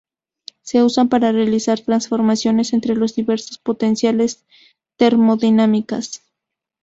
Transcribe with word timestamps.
Se 0.63 0.81
usan 0.81 1.09
para 1.09 1.31
realizar 1.31 1.79
transformaciones 1.81 2.73
entre 2.73 2.95
los 2.95 3.13
diversos 3.13 3.59
potenciales 3.59 4.43
termodinámicos. 4.97 6.21